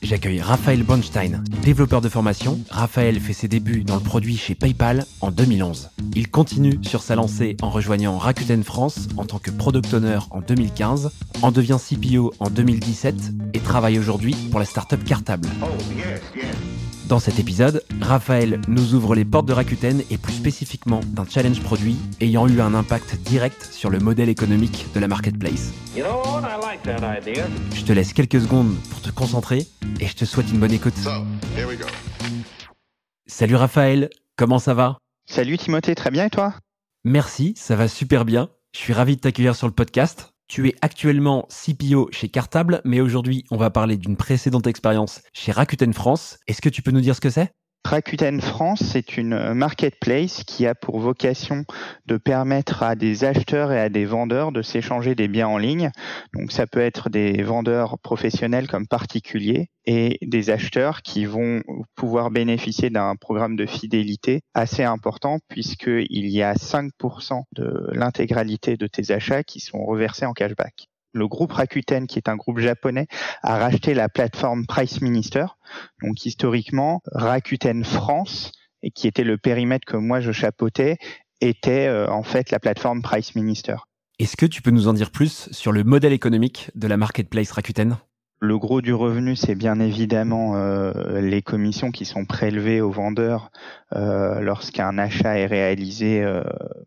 J'accueille 0.00 0.40
Raphaël 0.40 0.84
Bonstein, 0.84 1.42
développeur 1.62 2.00
de 2.00 2.08
formation. 2.08 2.58
Raphaël 2.70 3.18
fait 3.18 3.32
ses 3.32 3.48
débuts 3.48 3.82
dans 3.82 3.96
le 3.96 4.00
produit 4.00 4.36
chez 4.36 4.54
PayPal 4.54 5.04
en 5.20 5.30
2011. 5.32 5.90
Il 6.14 6.30
continue 6.30 6.78
sur 6.82 7.02
sa 7.02 7.16
lancée 7.16 7.56
en 7.62 7.68
rejoignant 7.68 8.16
Rakuten 8.16 8.62
France 8.62 9.08
en 9.16 9.24
tant 9.24 9.38
que 9.38 9.50
product 9.50 9.92
owner 9.92 10.18
en 10.30 10.40
2015, 10.40 11.10
en 11.42 11.50
devient 11.50 11.78
CPO 11.78 12.32
en 12.38 12.48
2017 12.48 13.14
et 13.54 13.60
travaille 13.60 13.98
aujourd'hui 13.98 14.36
pour 14.50 14.60
la 14.60 14.66
startup 14.66 15.02
Cartable. 15.04 15.48
Dans 17.08 17.18
cet 17.18 17.38
épisode, 17.38 17.82
Raphaël 18.02 18.60
nous 18.68 18.92
ouvre 18.92 19.14
les 19.14 19.24
portes 19.24 19.46
de 19.46 19.54
Rakuten 19.54 20.02
et 20.10 20.18
plus 20.18 20.34
spécifiquement 20.34 21.00
d'un 21.06 21.24
challenge 21.24 21.62
produit 21.62 21.96
ayant 22.20 22.46
eu 22.46 22.60
un 22.60 22.74
impact 22.74 23.16
direct 23.22 23.66
sur 23.72 23.88
le 23.88 23.98
modèle 23.98 24.28
économique 24.28 24.86
de 24.94 25.00
la 25.00 25.08
marketplace. 25.08 25.72
Je 25.96 27.82
te 27.82 27.92
laisse 27.92 28.12
quelques 28.12 28.42
secondes 28.42 28.74
pour 28.90 29.00
te 29.00 29.10
concentrer 29.10 29.66
et 30.00 30.06
je 30.06 30.16
te 30.16 30.26
souhaite 30.26 30.50
une 30.50 30.58
bonne 30.58 30.72
écoute. 30.72 30.92
Salut 33.26 33.56
Raphaël, 33.56 34.10
comment 34.36 34.58
ça 34.58 34.74
va? 34.74 34.98
Salut 35.24 35.56
Timothée, 35.56 35.94
très 35.94 36.10
bien 36.10 36.26
et 36.26 36.30
toi? 36.30 36.52
Merci, 37.04 37.54
ça 37.56 37.74
va 37.74 37.88
super 37.88 38.26
bien. 38.26 38.50
Je 38.74 38.80
suis 38.80 38.92
ravi 38.92 39.16
de 39.16 39.20
t'accueillir 39.20 39.56
sur 39.56 39.66
le 39.66 39.72
podcast. 39.72 40.34
Tu 40.48 40.66
es 40.66 40.74
actuellement 40.80 41.46
CPO 41.50 42.08
chez 42.10 42.30
Cartable, 42.30 42.80
mais 42.84 43.02
aujourd'hui, 43.02 43.44
on 43.50 43.58
va 43.58 43.68
parler 43.68 43.98
d'une 43.98 44.16
précédente 44.16 44.66
expérience 44.66 45.20
chez 45.34 45.52
Rakuten 45.52 45.92
France. 45.92 46.38
Est-ce 46.46 46.62
que 46.62 46.70
tu 46.70 46.80
peux 46.80 46.90
nous 46.90 47.02
dire 47.02 47.14
ce 47.14 47.20
que 47.20 47.28
c'est? 47.28 47.52
Rakuten 47.84 48.42
France, 48.42 48.82
c'est 48.82 49.16
une 49.16 49.54
marketplace 49.54 50.44
qui 50.44 50.66
a 50.66 50.74
pour 50.74 51.00
vocation 51.00 51.64
de 52.04 52.18
permettre 52.18 52.82
à 52.82 52.94
des 52.94 53.24
acheteurs 53.24 53.72
et 53.72 53.80
à 53.80 53.88
des 53.88 54.04
vendeurs 54.04 54.52
de 54.52 54.60
s'échanger 54.60 55.14
des 55.14 55.26
biens 55.26 55.48
en 55.48 55.56
ligne. 55.56 55.90
Donc 56.34 56.52
ça 56.52 56.66
peut 56.66 56.80
être 56.80 57.08
des 57.08 57.42
vendeurs 57.42 57.98
professionnels 57.98 58.68
comme 58.68 58.86
particuliers 58.86 59.70
et 59.86 60.18
des 60.20 60.50
acheteurs 60.50 61.00
qui 61.00 61.24
vont 61.24 61.62
pouvoir 61.94 62.30
bénéficier 62.30 62.90
d'un 62.90 63.16
programme 63.16 63.56
de 63.56 63.64
fidélité 63.64 64.42
assez 64.52 64.84
important 64.84 65.38
puisqu'il 65.48 66.28
y 66.28 66.42
a 66.42 66.52
5% 66.52 67.44
de 67.52 67.88
l'intégralité 67.92 68.76
de 68.76 68.86
tes 68.86 69.12
achats 69.12 69.44
qui 69.44 69.60
sont 69.60 69.82
reversés 69.86 70.26
en 70.26 70.34
cashback 70.34 70.88
le 71.12 71.28
groupe 71.28 71.52
Rakuten, 71.52 72.06
qui 72.06 72.18
est 72.18 72.28
un 72.28 72.36
groupe 72.36 72.58
japonais, 72.58 73.06
a 73.42 73.58
racheté 73.58 73.94
la 73.94 74.08
plateforme 74.08 74.66
Price 74.66 75.00
Minister. 75.00 75.46
Donc 76.02 76.24
historiquement, 76.24 77.00
Rakuten 77.12 77.84
France, 77.84 78.52
et 78.82 78.90
qui 78.90 79.08
était 79.08 79.24
le 79.24 79.38
périmètre 79.38 79.86
que 79.86 79.96
moi 79.96 80.20
je 80.20 80.32
chapeautais, 80.32 80.96
était 81.40 81.86
euh, 81.86 82.10
en 82.10 82.22
fait 82.22 82.50
la 82.50 82.58
plateforme 82.58 83.02
Price 83.02 83.34
Minister. 83.34 83.76
Est-ce 84.18 84.36
que 84.36 84.46
tu 84.46 84.62
peux 84.62 84.70
nous 84.70 84.88
en 84.88 84.92
dire 84.92 85.10
plus 85.10 85.48
sur 85.52 85.72
le 85.72 85.84
modèle 85.84 86.12
économique 86.12 86.70
de 86.74 86.88
la 86.88 86.96
marketplace 86.96 87.52
Rakuten? 87.52 87.96
Le 88.40 88.56
gros 88.56 88.80
du 88.80 88.94
revenu, 88.94 89.34
c'est 89.34 89.56
bien 89.56 89.80
évidemment 89.80 90.54
euh, 90.54 91.20
les 91.20 91.42
commissions 91.42 91.90
qui 91.90 92.04
sont 92.04 92.24
prélevées 92.24 92.80
aux 92.80 92.90
vendeurs 92.90 93.50
euh, 93.94 94.40
lorsqu'un 94.40 94.96
achat 94.96 95.38
est 95.38 95.46
réalisé 95.46 96.24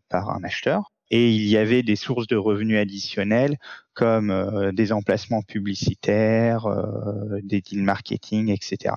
par 0.08 0.30
un 0.30 0.44
acheteur 0.44 0.91
et 1.12 1.30
il 1.30 1.46
y 1.46 1.58
avait 1.58 1.82
des 1.82 1.94
sources 1.94 2.26
de 2.26 2.36
revenus 2.36 2.78
additionnels 2.78 3.58
comme 3.94 4.30
euh, 4.30 4.72
des 4.72 4.92
emplacements 4.92 5.42
publicitaires, 5.42 6.66
euh, 6.66 7.38
des 7.44 7.60
deals 7.60 7.84
marketing, 7.84 8.48
etc. 8.48 8.94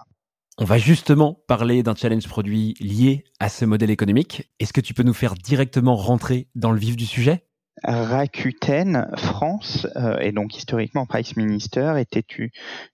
On 0.57 0.63
va 0.63 0.77
justement 0.77 1.37
parler 1.49 1.83
d'un 1.83 1.95
challenge 1.95 2.27
produit 2.29 2.75
lié 2.79 3.25
à 3.41 3.49
ce 3.49 3.65
modèle 3.65 3.91
économique. 3.91 4.49
Est-ce 4.61 4.71
que 4.71 4.79
tu 4.79 4.93
peux 4.93 5.03
nous 5.03 5.13
faire 5.13 5.35
directement 5.35 5.97
rentrer 5.97 6.47
dans 6.55 6.71
le 6.71 6.79
vif 6.79 6.95
du 6.95 7.05
sujet? 7.05 7.43
Rakuten 7.83 9.11
France 9.17 9.85
euh, 9.97 10.17
et 10.19 10.31
donc 10.31 10.55
historiquement 10.55 11.05
Price 11.05 11.35
Minister 11.35 11.95
était 11.99 12.23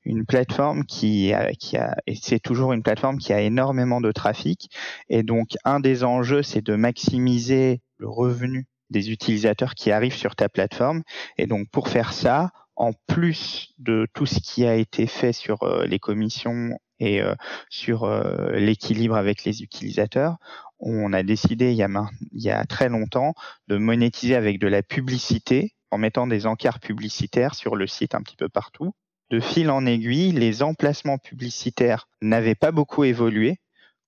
une 0.04 0.26
plateforme 0.26 0.86
qui 0.86 1.34
a, 1.34 1.52
qui 1.52 1.78
a 1.78 1.96
et 2.08 2.16
c'est 2.16 2.40
toujours 2.40 2.74
une 2.74 2.82
plateforme 2.82 3.20
qui 3.20 3.32
a 3.32 3.42
énormément 3.42 4.02
de 4.02 4.12
trafic 4.12 4.72
et 5.08 5.22
donc 5.22 5.50
un 5.66 5.80
des 5.82 6.04
enjeux 6.04 6.42
c'est 6.42 6.66
de 6.66 6.76
maximiser 6.76 7.82
le 7.98 8.10
revenu 8.10 8.66
des 8.92 9.10
utilisateurs 9.12 9.74
qui 9.74 9.92
arrivent 9.92 10.16
sur 10.16 10.36
ta 10.36 10.50
plateforme. 10.50 11.02
Et 11.38 11.48
donc 11.48 11.68
pour 11.70 11.88
faire 11.88 12.14
ça, 12.14 12.52
en 12.76 12.94
plus 13.08 13.74
de 13.80 14.08
tout 14.14 14.26
ce 14.26 14.40
qui 14.40 14.66
a 14.66 14.76
été 14.76 15.08
fait 15.08 15.34
sur 15.34 15.64
euh, 15.64 15.86
les 15.86 16.00
commissions 16.00 16.78
et 17.00 17.22
euh, 17.22 17.34
sur 17.70 18.04
euh, 18.04 18.52
l'équilibre 18.54 19.16
avec 19.16 19.44
les 19.44 19.64
utilisateurs, 19.64 20.38
on 20.80 21.14
a 21.14 21.24
décidé 21.24 21.72
il 21.72 21.78
y 21.78 21.84
a, 21.84 21.90
il 22.32 22.42
y 22.42 22.52
a 22.52 22.64
très 22.66 22.90
longtemps 22.90 23.34
de 23.68 23.78
monétiser 23.78 24.36
avec 24.36 24.60
de 24.60 24.68
la 24.68 24.84
publicité 24.84 25.74
en 25.92 25.98
mettant 25.98 26.28
des 26.28 26.46
encarts 26.46 26.80
publicitaires 26.80 27.56
sur 27.56 27.76
le 27.76 27.88
site 27.88 28.16
un 28.16 28.22
petit 28.22 28.36
peu 28.36 28.50
partout. 28.50 28.94
De 29.30 29.40
fil 29.40 29.70
en 29.70 29.86
aiguille, 29.86 30.32
les 30.32 30.64
emplacements 30.64 31.18
publicitaires 31.18 32.08
n'avaient 32.22 32.56
pas 32.56 32.72
beaucoup 32.72 33.04
évolué 33.04 33.60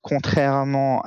contrairement 0.03 1.02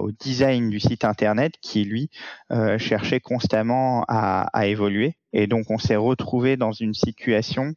au 0.00 0.10
design 0.10 0.70
du 0.70 0.80
site 0.80 1.04
internet 1.04 1.54
qui 1.60 1.84
lui 1.84 2.10
euh, 2.50 2.78
cherchait 2.78 3.20
constamment 3.20 4.04
à, 4.08 4.66
évoluer. 4.66 5.14
Et 5.32 5.46
donc 5.46 5.70
on 5.70 5.78
s'est 5.78 5.96
retrouvé 5.96 6.56
dans 6.56 6.72
une 6.72 6.94
situation 6.94 7.74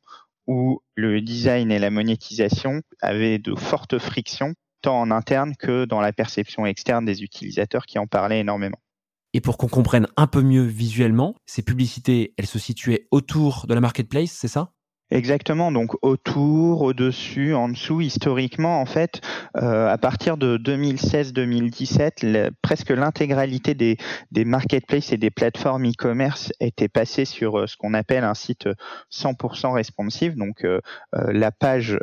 où 0.48 0.82
le 0.96 1.22
design 1.22 1.72
et 1.72 1.80
la 1.80 1.92
monétisation 1.92 2.82
avaient 3.02 3.38
de 3.38 3.54
fortes 3.54 4.00
frictions, 4.00 4.54
tant 4.82 5.00
en 5.00 5.12
interne 5.12 5.56
que 5.58 5.86
dans 5.86 6.02
la 6.02 6.14
perception 6.14 6.66
externe 6.66 7.06
des 7.06 7.22
utilisateurs 7.22 7.86
qui 7.86 8.00
en 8.00 8.08
parlaient 8.08 8.40
énormément. 8.40 8.78
Et 9.34 9.42
pour 9.42 9.58
qu'on 9.58 9.68
comprenne 9.68 10.08
un 10.16 10.28
peu 10.28 10.42
mieux 10.42 10.64
visuellement, 10.64 11.36
ces 11.46 11.62
publicités, 11.62 12.34
elles 12.38 12.46
se 12.46 12.60
situaient 12.60 13.08
autour 13.12 13.66
de 13.68 13.74
la 13.74 13.82
marketplace, 13.82 14.32
c'est 14.32 14.48
ça? 14.48 14.72
Exactement, 15.12 15.72
donc 15.72 15.92
autour, 16.02 16.82
au-dessus, 16.82 17.54
en 17.54 17.70
dessous, 17.70 18.02
historiquement, 18.02 18.82
en 18.82 18.88
fait, 18.88 19.22
euh, 19.56 19.88
à 19.88 20.00
partir 20.00 20.36
de 20.36 20.58
2016-2017, 20.58 22.50
presque 22.64 22.90
l'intégralité 22.90 23.76
des, 23.76 23.98
des 24.32 24.46
marketplaces 24.46 25.14
et 25.14 25.18
des 25.18 25.30
plateformes 25.30 25.86
e-commerce 25.86 26.52
était 26.60 26.88
passée 26.88 27.26
sur 27.26 27.60
euh, 27.60 27.68
ce 27.68 27.78
qu'on 27.78 27.94
appelle 27.94 28.24
un 28.24 28.34
site 28.34 28.68
100% 29.12 29.74
responsive. 29.74 30.36
Donc, 30.38 30.66
euh, 30.66 30.80
la 31.14 31.52
page 31.52 32.00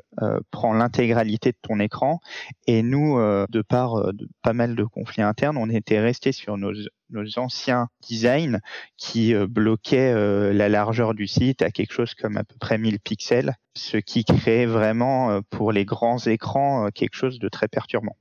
prend 0.52 0.72
l'intégralité 0.72 1.50
de 1.50 1.58
ton 1.60 1.80
écran 1.80 2.20
et 2.68 2.82
nous, 2.84 3.18
de 3.18 3.62
par 3.62 4.12
de 4.12 4.28
pas 4.42 4.52
mal 4.52 4.76
de 4.76 4.84
conflits 4.84 5.22
internes, 5.22 5.56
on 5.56 5.68
était 5.68 6.00
resté 6.00 6.30
sur 6.32 6.56
nos 6.56 6.72
nos 7.12 7.38
anciens 7.38 7.88
designs 8.08 8.58
qui 8.96 9.34
euh, 9.34 9.46
bloquaient 9.46 10.12
euh, 10.12 10.52
la 10.52 10.68
largeur 10.68 11.14
du 11.14 11.26
site 11.26 11.62
à 11.62 11.70
quelque 11.70 11.92
chose 11.92 12.14
comme 12.14 12.36
à 12.36 12.44
peu 12.44 12.56
près 12.58 12.78
1000 12.78 12.98
pixels, 13.00 13.54
ce 13.76 13.98
qui 13.98 14.24
crée 14.24 14.66
vraiment 14.66 15.30
euh, 15.30 15.40
pour 15.50 15.72
les 15.72 15.84
grands 15.84 16.18
écrans 16.18 16.88
quelque 16.94 17.14
chose 17.14 17.38
de 17.38 17.48
très 17.48 17.68
perturbant. 17.68 18.16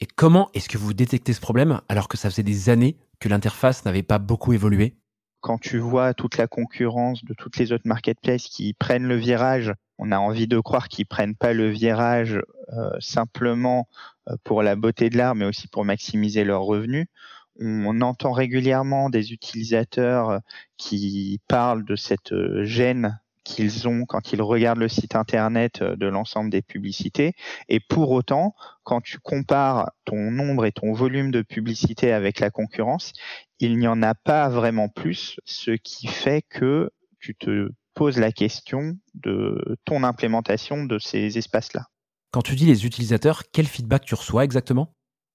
Et 0.00 0.06
comment 0.06 0.50
est-ce 0.54 0.68
que 0.68 0.78
vous 0.78 0.94
détectez 0.94 1.32
ce 1.32 1.40
problème 1.40 1.80
alors 1.88 2.08
que 2.08 2.16
ça 2.16 2.28
faisait 2.30 2.42
des 2.42 2.70
années 2.70 2.96
que 3.20 3.28
l'interface 3.28 3.84
n'avait 3.84 4.02
pas 4.02 4.18
beaucoup 4.18 4.52
évolué? 4.52 4.96
Quand 5.40 5.58
tu 5.58 5.78
vois 5.78 6.14
toute 6.14 6.38
la 6.38 6.46
concurrence 6.46 7.24
de 7.24 7.34
toutes 7.34 7.56
les 7.56 7.72
autres 7.72 7.86
marketplaces 7.86 8.44
qui 8.44 8.74
prennent 8.74 9.06
le 9.06 9.16
virage, 9.16 9.72
on 9.98 10.12
a 10.12 10.18
envie 10.18 10.46
de 10.46 10.58
croire 10.58 10.88
qu'ils 10.88 11.06
prennent 11.06 11.34
pas 11.34 11.52
le 11.52 11.68
virage 11.68 12.40
simplement 13.00 13.88
pour 14.44 14.62
la 14.62 14.76
beauté 14.76 15.10
de 15.10 15.18
l'art, 15.18 15.34
mais 15.34 15.44
aussi 15.44 15.66
pour 15.68 15.84
maximiser 15.84 16.44
leurs 16.44 16.62
revenus 16.62 17.06
on 17.60 18.00
entend 18.00 18.32
régulièrement 18.32 19.10
des 19.10 19.32
utilisateurs 19.32 20.30
euh, 20.30 20.38
qui 20.76 21.40
parlent 21.48 21.84
de 21.84 21.96
cette 21.96 22.32
euh, 22.32 22.64
gêne 22.64 23.18
qu'ils 23.44 23.88
ont 23.88 24.04
quand 24.06 24.32
ils 24.32 24.40
regardent 24.40 24.78
le 24.78 24.88
site 24.88 25.16
internet 25.16 25.82
euh, 25.82 25.96
de 25.96 26.06
l'ensemble 26.06 26.50
des 26.50 26.62
publicités. 26.62 27.34
Et 27.68 27.80
pour 27.80 28.10
autant, 28.10 28.54
quand 28.84 29.00
tu 29.00 29.18
compares 29.18 29.90
ton 30.04 30.30
nombre 30.30 30.64
et 30.64 30.72
ton 30.72 30.92
volume 30.92 31.30
de 31.30 31.42
publicités 31.42 32.12
avec 32.12 32.40
la 32.40 32.50
concurrence, 32.50 33.12
il 33.58 33.78
n'y 33.78 33.88
en 33.88 34.02
a 34.02 34.14
pas 34.14 34.48
vraiment 34.48 34.88
plus, 34.88 35.38
ce 35.44 35.72
qui 35.72 36.06
fait 36.06 36.42
que 36.42 36.90
tu 37.20 37.34
te 37.34 37.68
poses 37.94 38.18
la 38.18 38.32
question 38.32 38.96
de 39.14 39.76
ton 39.84 40.02
implémentation 40.02 40.84
de 40.84 40.98
ces 40.98 41.38
espaces-là. 41.38 41.86
Quand 42.32 42.42
tu 42.42 42.54
dis 42.54 42.64
les 42.64 42.86
utilisateurs, 42.86 43.42
quel 43.52 43.66
feedback 43.66 44.06
tu 44.06 44.14
reçois 44.14 44.44
exactement? 44.44 44.94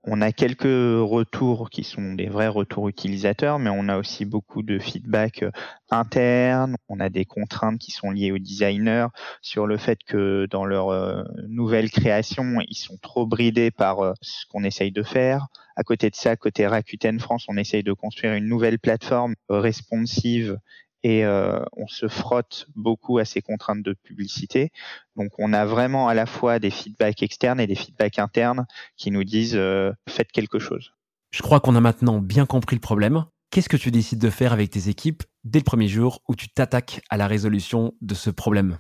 On 0.10 0.22
a 0.22 0.32
quelques 0.32 0.64
retours 0.64 1.70
qui 1.70 1.84
sont 1.84 2.14
des 2.14 2.28
vrais 2.28 2.48
retours 2.48 2.88
utilisateurs, 2.88 3.60
mais 3.60 3.70
on 3.70 3.90
a 3.90 3.98
aussi 3.98 4.24
beaucoup 4.24 4.64
de 4.64 4.80
feedback 4.80 5.44
euh, 5.44 5.52
interne. 5.92 6.78
On 6.88 7.02
a 7.02 7.10
des 7.10 7.26
contraintes 7.26 7.78
qui 7.78 7.92
sont 7.92 8.12
liées 8.12 8.32
aux 8.32 8.38
designers 8.38 9.08
sur 9.42 9.68
le 9.68 9.76
fait 9.76 10.00
que 10.08 10.48
dans 10.50 10.64
leur 10.64 10.92
euh, 10.92 11.24
nouvelle 11.50 11.92
création, 11.92 12.62
ils 12.70 12.78
sont 12.78 12.96
trop 13.02 13.26
bridés 13.26 13.70
par 13.70 14.00
euh, 14.00 14.14
ce 14.22 14.46
qu'on 14.46 14.64
essaye 14.64 14.94
de 14.94 15.04
faire. 15.04 15.48
À 15.76 15.84
côté 15.84 16.10
de 16.10 16.16
ça, 16.16 16.38
côté 16.38 16.66
Rakuten 16.66 17.20
France, 17.20 17.46
on 17.50 17.58
essaye 17.58 17.84
de 17.84 17.92
construire 17.92 18.34
une 18.34 18.48
nouvelle 18.48 18.80
plateforme 18.80 19.36
responsive 19.50 20.58
et 21.04 21.26
euh, 21.26 21.60
on 21.76 21.88
se 21.88 22.08
frotte 22.08 22.68
beaucoup 22.76 23.18
à 23.18 23.26
ces 23.26 23.42
contraintes 23.42 23.84
de 23.84 23.94
publicité. 23.94 24.72
Donc 25.16 25.32
on 25.38 25.54
a 25.54 25.66
vraiment 25.66 26.08
à 26.08 26.14
la 26.14 26.26
fois 26.26 26.60
des 26.60 26.70
feedbacks 26.70 27.24
externes 27.24 27.60
et 27.60 27.68
des 27.68 27.76
feedbacks 27.76 28.20
internes 28.20 28.66
qui 28.96 29.12
nous 29.12 29.24
disent 29.24 29.56
euh, 29.56 29.92
faites 30.10 30.32
quelque 30.32 30.60
chose. 30.60 30.94
Je 31.32 31.42
crois 31.42 31.60
qu'on 31.60 31.76
a 31.76 31.82
maintenant 31.82 32.20
bien 32.20 32.46
compris 32.46 32.76
le 32.76 32.82
problème. 32.82 33.26
Qu'est-ce 33.52 33.70
que 33.70 33.78
tu 33.78 33.92
décides 33.92 34.20
de 34.20 34.30
faire 34.30 34.54
avec 34.54 34.70
tes 34.70 34.90
équipes 34.90 35.24
dès 35.44 35.60
le 35.60 35.64
premier 35.64 35.88
jour 35.88 36.22
où 36.28 36.36
tu 36.36 36.50
t'attaques 36.50 37.02
à 37.10 37.18
la 37.18 37.28
résolution 37.28 37.94
de 38.02 38.14
ce 38.14 38.30
problème? 38.30 38.80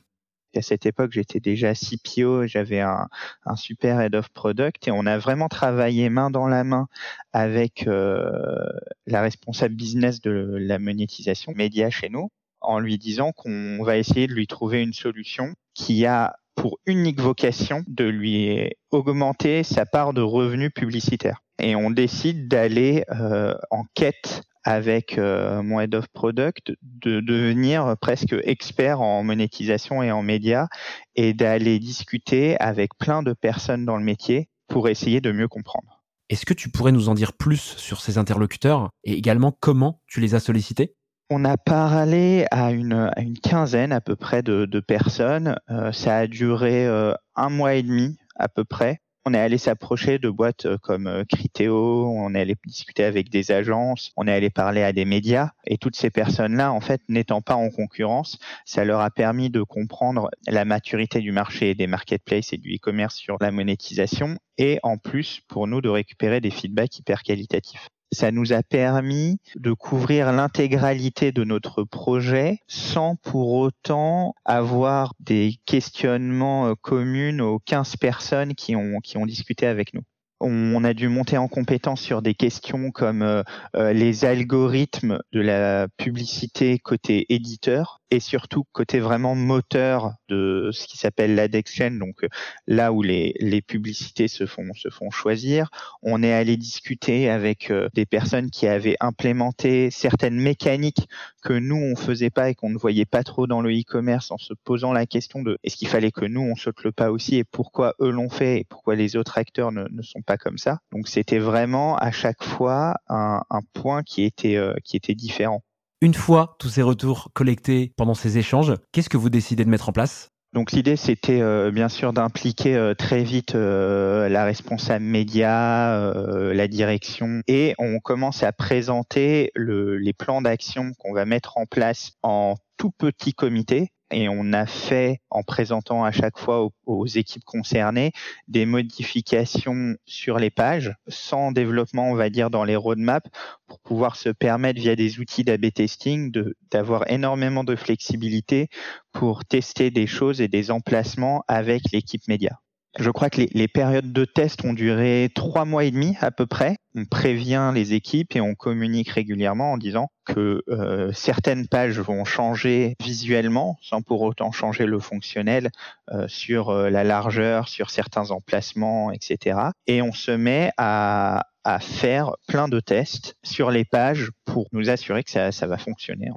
À 0.57 0.61
cette 0.61 0.85
époque, 0.85 1.11
j'étais 1.13 1.39
déjà 1.39 1.73
CPO, 1.73 2.47
j'avais 2.47 2.81
un, 2.81 3.07
super 3.55 4.01
head 4.01 4.15
of 4.15 4.29
product 4.29 4.87
et 4.87 4.91
on 4.91 5.05
a 5.05 5.17
vraiment 5.17 5.47
travaillé 5.47 6.09
main 6.09 6.29
dans 6.29 6.47
la 6.47 6.63
main 6.63 6.87
avec 7.33 7.87
euh, 7.87 8.67
la 9.05 9.21
responsable 9.21 9.75
business 9.75 10.21
de 10.21 10.57
la 10.59 10.79
monétisation 10.79 11.53
média 11.55 11.89
chez 11.89 12.09
nous 12.09 12.29
en 12.61 12.79
lui 12.79 12.97
disant 12.97 13.31
qu'on 13.31 13.83
va 13.83 13.97
essayer 13.97 14.27
de 14.27 14.33
lui 14.33 14.47
trouver 14.47 14.81
une 14.81 14.93
solution 14.93 15.53
qui 15.73 16.05
a 16.05 16.35
pour 16.55 16.79
unique 16.85 17.21
vocation 17.21 17.83
de 17.87 18.05
lui 18.05 18.73
augmenter 18.91 19.63
sa 19.63 19.85
part 19.85 20.13
de 20.13 20.21
revenus 20.21 20.71
publicitaires. 20.73 21.41
Et 21.59 21.75
on 21.75 21.89
décide 21.89 22.47
d'aller 22.47 23.03
euh, 23.11 23.55
en 23.71 23.83
quête 23.93 24.43
avec 24.63 25.17
euh, 25.17 25.61
mon 25.61 25.79
head 25.79 25.95
of 25.95 26.07
product 26.09 26.73
de 26.81 27.21
devenir 27.21 27.95
presque 28.01 28.35
expert 28.43 28.99
en 28.99 29.23
monétisation 29.23 30.03
et 30.03 30.11
en 30.11 30.21
médias 30.21 30.67
et 31.15 31.33
d'aller 31.33 31.79
discuter 31.79 32.59
avec 32.59 32.91
plein 32.97 33.23
de 33.23 33.31
personnes 33.33 33.85
dans 33.85 33.95
le 33.95 34.03
métier 34.03 34.49
pour 34.67 34.89
essayer 34.89 35.21
de 35.21 35.31
mieux 35.31 35.47
comprendre. 35.47 36.03
Est-ce 36.29 36.45
que 36.45 36.53
tu 36.53 36.69
pourrais 36.69 36.91
nous 36.91 37.07
en 37.07 37.13
dire 37.13 37.31
plus 37.31 37.61
sur 37.77 38.01
ces 38.01 38.17
interlocuteurs 38.17 38.89
et 39.05 39.13
également 39.13 39.55
comment 39.57 40.01
tu 40.07 40.19
les 40.19 40.35
as 40.35 40.41
sollicités? 40.41 40.95
On 41.29 41.45
a 41.45 41.57
parlé 41.57 42.45
à 42.51 42.71
une, 42.71 43.09
une, 43.17 43.39
quinzaine 43.39 43.93
à 43.93 44.01
peu 44.01 44.17
près 44.17 44.43
de, 44.43 44.79
personnes. 44.79 45.57
Euh, 45.69 45.93
ça 45.93 46.17
a 46.17 46.27
duré 46.27 46.85
euh, 46.85 47.13
un 47.35 47.49
mois 47.49 47.75
et 47.75 47.83
demi 47.83 48.17
à 48.35 48.49
peu 48.49 48.65
près 48.65 48.99
on 49.27 49.33
est 49.33 49.39
allé 49.39 49.57
s'approcher 49.57 50.19
de 50.19 50.29
boîtes 50.29 50.65
euh, 50.67 50.77
comme 50.77 51.07
euh, 51.07 51.25
Criteo, 51.25 52.07
on 52.07 52.33
est 52.33 52.39
allé 52.39 52.55
discuter 52.65 53.03
avec 53.03 53.29
des 53.29 53.51
agences, 53.51 54.13
on 54.15 54.25
est 54.25 54.31
allé 54.31 54.49
parler 54.49 54.83
à 54.83 54.93
des 54.93 55.03
médias 55.03 55.49
et 55.65 55.77
toutes 55.77 55.97
ces 55.97 56.09
personnes-là, 56.09 56.71
en 56.71 56.79
fait, 56.79 57.01
n'étant 57.09 57.41
pas 57.41 57.55
en 57.55 57.69
concurrence, 57.69 58.39
ça 58.63 58.85
leur 58.85 59.01
a 59.01 59.09
permis 59.09 59.49
de 59.49 59.63
comprendre 59.63 60.29
la 60.47 60.63
maturité 60.63 61.19
du 61.19 61.33
marché 61.33 61.75
des 61.75 61.87
marketplaces 61.87 62.53
et 62.53 62.57
du 62.57 62.75
e-commerce 62.75 63.15
sur 63.15 63.35
la 63.41 63.51
monétisation 63.51 64.37
et 64.57 64.79
en 64.81 64.97
plus 64.97 65.41
pour 65.49 65.67
nous 65.67 65.81
de 65.81 65.89
récupérer 65.89 66.39
des 66.39 66.51
feedbacks 66.51 66.97
hyper 66.97 67.21
qualitatifs 67.21 67.89
ça 68.11 68.31
nous 68.31 68.53
a 68.53 68.63
permis 68.63 69.39
de 69.55 69.73
couvrir 69.73 70.31
l'intégralité 70.31 71.31
de 71.31 71.43
notre 71.43 71.83
projet 71.83 72.59
sans 72.67 73.15
pour 73.15 73.53
autant 73.53 74.33
avoir 74.45 75.13
des 75.19 75.55
questionnements 75.65 76.67
euh, 76.67 76.73
communs 76.81 77.39
aux 77.39 77.59
15 77.59 77.97
personnes 77.97 78.55
qui 78.55 78.75
ont, 78.75 78.99
qui 78.99 79.17
ont 79.17 79.25
discuté 79.25 79.67
avec 79.67 79.93
nous 79.93 80.03
on 80.39 80.83
a 80.83 80.93
dû 80.93 81.07
monter 81.07 81.37
en 81.37 81.47
compétence 81.47 82.01
sur 82.01 82.21
des 82.21 82.33
questions 82.33 82.91
comme 82.91 83.21
euh, 83.21 83.43
euh, 83.75 83.93
les 83.93 84.25
algorithmes 84.25 85.19
de 85.33 85.41
la 85.41 85.87
publicité 85.97 86.77
côté 86.79 87.25
éditeur 87.29 88.01
et 88.11 88.19
surtout 88.19 88.63
côté 88.71 88.99
vraiment 88.99 89.35
moteur 89.35 90.13
de 90.29 90.69
ce 90.71 90.87
qui 90.87 90.97
s'appelle 90.97 91.35
l'AdExchain, 91.35 91.91
donc 91.91 92.23
euh, 92.23 92.27
là 92.67 92.93
où 92.93 93.01
les, 93.01 93.33
les 93.39 93.61
publicités 93.61 94.27
se 94.27 94.45
font 94.45 94.73
se 94.75 94.89
font 94.89 95.09
choisir. 95.09 95.69
On 96.03 96.21
est 96.23 96.33
allé 96.33 96.55
discuter 96.55 97.29
avec 97.29 97.71
des 97.93 98.05
personnes 98.05 98.49
qui 98.49 98.67
avaient 98.67 98.97
implémenté 98.99 99.91
certaines 99.91 100.39
mécaniques 100.39 101.07
que 101.43 101.53
nous 101.53 101.75
on 101.75 101.95
faisait 101.95 102.29
pas 102.29 102.49
et 102.49 102.55
qu'on 102.55 102.69
ne 102.69 102.77
voyait 102.77 103.05
pas 103.05 103.23
trop 103.23 103.47
dans 103.47 103.61
le 103.61 103.71
e-commerce 103.71 104.31
en 104.31 104.37
se 104.37 104.53
posant 104.53 104.93
la 104.93 105.05
question 105.05 105.41
de 105.41 105.57
est-ce 105.63 105.75
qu'il 105.75 105.87
fallait 105.87 106.11
que 106.11 106.25
nous 106.25 106.41
on 106.41 106.55
saute 106.55 106.83
le 106.83 106.91
pas 106.91 107.11
aussi 107.11 107.37
et 107.37 107.43
pourquoi 107.43 107.95
eux 107.99 108.11
l'ont 108.11 108.29
fait 108.29 108.59
et 108.59 108.63
pourquoi 108.63 108.95
les 108.95 109.15
autres 109.15 109.37
acteurs 109.37 109.71
ne, 109.71 109.87
ne 109.89 110.01
sont 110.01 110.21
pas 110.27 110.37
comme 110.37 110.59
ça. 110.59 110.77
Donc 110.91 111.07
c'était 111.07 111.39
vraiment 111.39 111.97
à 111.97 112.11
chaque 112.11 112.43
fois 112.43 112.95
un, 113.07 113.41
point 113.73 114.03
qui 114.03 114.23
était, 114.23 114.57
euh, 114.57 114.75
qui 114.83 114.95
était 114.95 115.15
différent. 115.15 115.63
Une 116.01 116.13
fois 116.13 116.55
tous 116.59 116.69
ces 116.69 116.83
retours 116.83 117.31
collectés 117.33 117.93
pendant 117.97 118.13
ces 118.13 118.37
échanges, 118.37 118.73
qu'est-ce 118.91 119.09
que 119.09 119.17
vous 119.17 119.31
décidez 119.31 119.65
de 119.65 119.69
mettre 119.69 119.89
en 119.89 119.93
place? 119.93 120.29
Donc 120.53 120.71
l'idée 120.71 120.95
c'était 120.95 121.41
euh, 121.41 121.71
bien 121.71 121.89
sûr 121.89 122.13
d'impliquer 122.13 122.75
euh, 122.75 122.93
très 122.93 123.23
vite 123.23 123.53
la 123.53 124.43
responsable 124.43 125.05
média, 125.05 126.13
la 126.53 126.67
direction 126.67 127.41
et 127.47 127.73
on 127.79 127.99
commence 127.99 128.43
à 128.43 128.51
présenter 128.51 129.51
les 129.55 130.13
plans 130.13 130.41
d'action 130.41 130.91
qu'on 130.99 131.13
va 131.13 131.25
mettre 131.25 131.57
en 131.57 131.65
place 131.65 132.11
en 132.21 132.55
tout 132.77 132.91
petit 132.91 133.33
comité 133.33 133.89
et 134.11 134.29
on 134.29 134.53
a 134.53 134.65
fait, 134.65 135.19
en 135.29 135.43
présentant 135.43 136.03
à 136.03 136.11
chaque 136.11 136.37
fois 136.37 136.69
aux, 136.85 137.05
équipes 137.05 137.43
concernées, 137.43 138.11
des 138.47 138.65
modifications 138.65 139.95
sur 140.05 140.37
les 140.39 140.49
pages, 140.49 140.93
sans 141.07 141.51
développement, 141.51 142.09
on 142.09 142.15
va 142.15 142.29
dire, 142.29 142.49
dans 142.49 142.63
les 142.63 142.75
roadmaps, 142.75 143.29
pour 143.67 143.79
pouvoir 143.79 144.15
se 144.15 144.29
permettre, 144.29 144.79
via 144.79 144.95
des 144.95 145.19
outils 145.19 145.43
d'AB 145.43 145.71
testing, 145.73 146.31
d'avoir 146.71 147.09
énormément 147.11 147.63
de 147.63 147.75
flexibilité 147.75 148.69
pour 149.11 149.45
tester 149.45 149.91
des 149.91 150.07
choses 150.07 150.39
et 150.41 150.47
des 150.47 150.71
emplacements 150.71 151.43
avec 151.47 151.91
l'équipe 151.91 152.27
média. 152.27 152.59
Je 152.99 153.11
crois 153.11 153.29
que 153.29 153.41
les, 153.41 153.67
périodes 153.67 154.11
de 154.11 154.25
test 154.25 154.65
ont 154.65 154.73
duré 154.73 155.29
trois 155.35 155.65
mois 155.65 155.83
et 155.83 155.91
demi 155.91 156.15
à 156.19 156.31
peu 156.31 156.47
près. 156.47 156.77
On 156.95 157.05
prévient 157.05 157.71
les 157.73 157.93
équipes 157.93 158.35
et 158.35 158.41
on 158.41 158.55
communique 158.55 159.09
régulièrement 159.09 159.73
en 159.73 159.77
disant 159.77 160.07
que 160.25 160.63
euh, 160.67 161.11
certaines 161.13 161.67
pages 161.67 161.99
vont 161.99 162.25
changer 162.25 162.95
visuellement 162.99 163.77
sans 163.81 164.01
pour 164.01 164.23
autant 164.23 164.51
changer 164.51 164.87
le 164.87 164.99
fonctionnel 164.99 165.69
euh, 166.11 166.27
sur 166.27 166.69
euh, 166.69 166.89
la 166.89 167.03
largeur, 167.03 167.69
sur 167.69 167.91
certains 167.91 168.31
emplacements, 168.31 169.11
etc. 169.11 169.59
Et 169.85 170.01
on 170.01 170.11
se 170.11 170.31
met 170.31 170.71
à, 170.77 171.43
faire 171.81 172.31
plein 172.47 172.69
de 172.69 172.79
tests 172.79 173.35
sur 173.43 173.71
les 173.71 173.83
pages 173.83 174.31
pour 174.45 174.67
nous 174.71 174.89
assurer 174.89 175.25
que 175.25 175.31
ça, 175.31 175.51
ça 175.51 175.67
va 175.67 175.77
fonctionner. 175.77 176.29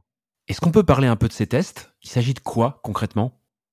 Est-ce 0.49 0.61
qu'on 0.61 0.73
peut 0.73 0.83
parler 0.83 1.06
un 1.06 1.15
peu 1.15 1.29
de 1.29 1.33
ces 1.33 1.47
tests? 1.47 1.93
Il 2.03 2.11
s'agit 2.11 2.35
de 2.35 2.41
quoi 2.41 2.81
concrètement? 2.83 3.31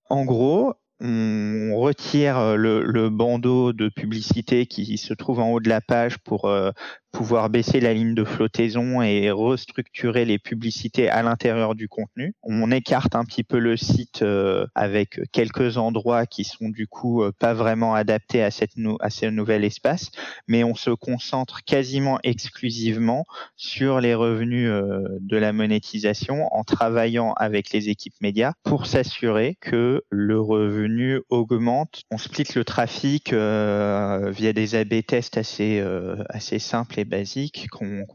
En 0.07 0.24
gros, 0.24 0.75
on 0.99 1.75
retire 1.77 2.38
euh, 2.38 2.55
le, 2.55 3.09
bandeau 3.09 3.71
de 3.73 3.89
publicité 3.89 4.65
qui 4.65 4.97
se 4.97 5.13
trouve 5.13 5.39
en 5.39 5.51
haut 5.51 5.59
de 5.59 5.69
la 5.69 5.81
page 5.81 6.17
pour 6.17 6.45
euh, 6.45 6.71
pouvoir 7.11 7.49
baisser 7.49 7.79
la 7.79 7.94
ligne 7.94 8.13
de 8.13 8.23
flottaison 8.23 9.01
et 9.01 9.31
restructurer 9.31 10.25
les 10.25 10.37
publicités 10.39 11.09
à 11.09 11.23
l'intérieur 11.23 11.73
du 11.73 11.87
contenu. 11.87 12.35
On 12.44 12.69
écarte 12.71 13.16
un 13.16 13.25
petit 13.25 13.44
peu 13.44 13.59
le 13.59 13.77
site 13.77 14.21
euh, 14.21 14.68
avec 14.75 15.21
quelques 15.31 15.77
endroits 15.77 16.25
qui 16.25 16.44
sont 16.44 16.69
du 16.69 16.87
coup 16.87 17.23
euh, 17.23 17.31
pas 17.39 17.54
vraiment 17.54 17.95
adaptés 17.95 18.44
à, 18.44 18.51
cette 18.51 18.73
ce 18.73 19.25
nouvel 19.25 19.63
espace, 19.63 20.11
mais 20.47 20.63
on 20.63 20.75
se 20.75 20.92
concentre 20.92 21.63
quasiment 21.63 22.19
exclusivement 22.23 23.25
sur 23.56 23.99
les 23.99 24.13
revenus 24.13 24.69
de 24.69 25.37
la 25.37 25.54
monétisation 25.54 26.47
en 26.54 26.63
travaillant 26.63 27.33
avec 27.33 27.71
les 27.71 27.89
équipes 27.89 28.19
médias 28.21 28.54
pour 28.63 28.85
s'assurer 28.85 29.57
que 29.61 30.04
le 30.09 30.39
revenu 30.39 30.86
augmente. 31.29 32.03
On 32.11 32.17
split 32.17 32.47
le 32.56 32.63
trafic 32.63 33.33
via 33.33 34.53
des 34.53 34.75
A/B 34.75 35.06
tests 35.06 35.37
assez 35.37 35.83
assez 36.29 36.59
simples 36.59 36.99
et 36.99 37.06
basique 37.06 37.67
qu'on 37.71 38.06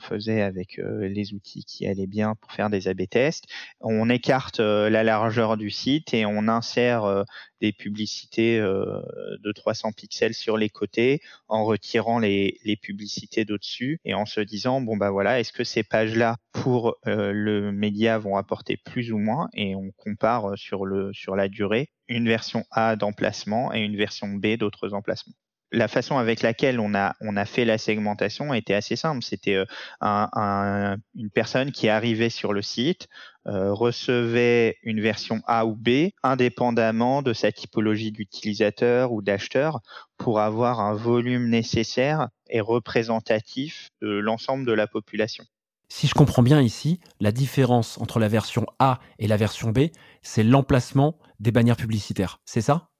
faisait 0.00 0.42
avec 0.42 0.78
euh, 0.78 1.08
les 1.08 1.32
outils 1.32 1.64
qui 1.64 1.86
allaient 1.86 2.06
bien 2.06 2.34
pour 2.34 2.52
faire 2.52 2.70
des 2.70 2.88
A/B 2.88 3.02
tests. 3.08 3.44
On 3.80 4.10
écarte 4.10 4.60
euh, 4.60 4.90
la 4.90 5.04
largeur 5.04 5.56
du 5.56 5.70
site 5.70 6.14
et 6.14 6.26
on 6.26 6.48
insère 6.48 7.04
euh, 7.04 7.24
des 7.60 7.72
publicités 7.72 8.58
de 8.60 9.52
300 9.52 9.90
pixels 9.90 10.34
sur 10.34 10.56
les 10.56 10.68
côtés 10.68 11.20
en 11.48 11.64
retirant 11.64 12.20
les, 12.20 12.78
publicités 12.80 13.44
d'au-dessus 13.44 14.00
et 14.04 14.14
en 14.14 14.26
se 14.26 14.40
disant 14.40 14.80
bon 14.80 14.96
bah 14.96 15.10
voilà 15.10 15.40
est-ce 15.40 15.52
que 15.52 15.64
ces 15.64 15.82
pages-là 15.82 16.36
pour 16.62 16.96
le 17.04 17.70
média 17.70 18.18
vont 18.18 18.36
apporter 18.36 18.76
plus 18.76 19.12
ou 19.12 19.18
moins 19.18 19.48
et 19.54 19.74
on 19.74 19.90
compare 19.96 20.56
sur 20.56 20.84
le 20.84 21.12
sur 21.12 21.36
la 21.36 21.48
durée 21.48 21.90
une 22.08 22.28
version 22.28 22.64
A 22.70 22.96
d'emplacement 22.96 23.72
et 23.72 23.80
une 23.80 23.96
version 23.96 24.28
B 24.28 24.56
d'autres 24.56 24.94
emplacements 24.94 25.34
la 25.72 25.88
façon 25.88 26.18
avec 26.18 26.42
laquelle 26.42 26.80
on 26.80 26.94
a 26.94 27.14
on 27.20 27.36
a 27.36 27.44
fait 27.44 27.64
la 27.64 27.78
segmentation 27.78 28.54
était 28.54 28.74
assez 28.74 28.96
simple. 28.96 29.22
C'était 29.22 29.54
euh, 29.54 29.66
un, 30.00 30.96
une 31.14 31.30
personne 31.30 31.72
qui 31.72 31.88
arrivait 31.88 32.30
sur 32.30 32.52
le 32.52 32.62
site, 32.62 33.08
euh, 33.46 33.72
recevait 33.72 34.76
une 34.82 35.00
version 35.00 35.40
A 35.46 35.66
ou 35.66 35.76
B, 35.76 36.10
indépendamment 36.22 37.22
de 37.22 37.32
sa 37.32 37.52
typologie 37.52 38.12
d'utilisateur 38.12 39.12
ou 39.12 39.22
d'acheteur, 39.22 39.80
pour 40.16 40.40
avoir 40.40 40.80
un 40.80 40.94
volume 40.94 41.48
nécessaire 41.48 42.28
et 42.48 42.60
représentatif 42.60 43.90
de 44.00 44.08
l'ensemble 44.08 44.66
de 44.66 44.72
la 44.72 44.86
population. 44.86 45.44
Si 45.88 46.06
je 46.06 46.14
comprends 46.14 46.42
bien 46.42 46.60
ici, 46.62 47.00
la 47.20 47.32
différence 47.32 47.98
entre 47.98 48.18
la 48.18 48.28
version 48.28 48.66
A 48.78 49.00
et 49.18 49.26
la 49.26 49.36
version 49.36 49.70
B, 49.70 49.88
c'est 50.22 50.42
l'emplacement 50.42 51.18
des 51.40 51.50
bannières 51.50 51.76
publicitaires, 51.76 52.40
c'est 52.44 52.60
ça? 52.60 52.90